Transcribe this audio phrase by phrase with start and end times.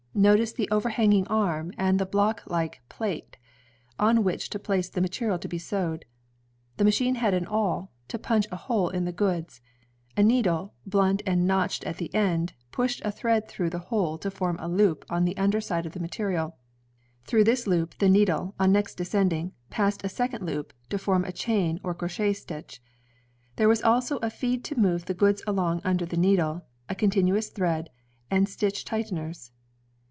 [0.13, 3.37] Notice the overhanging arm and the block like plate
[3.97, 6.03] on which to place the material to be sewed.
[6.75, 9.61] The machine had an awl, to pimth a hole in the goods
[9.91, 14.29] \ needle blunt and notched at the end, pushed a thread through the hole to
[14.29, 16.57] form a loop on the under side of the material
[17.23, 21.79] Through this loop ~ the needle, on next a second loop to form a c^qi"
[21.83, 22.83] or crochet stitch
[23.55, 27.47] There was also a feed to move the goods along under the needle, a continuous
[27.49, 27.89] thread,
[28.29, 29.51] and stitch tighteners.